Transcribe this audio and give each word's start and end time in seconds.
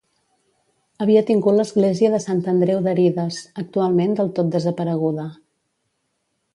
Havia 1.05 1.21
tingut 1.27 1.57
l'església 1.59 2.11
de 2.15 2.21
Sant 2.25 2.41
Andreu 2.55 2.81
d'Arides, 2.89 3.39
actualment 3.65 4.19
del 4.23 4.35
tot 4.41 4.53
desapareguda. 4.59 5.31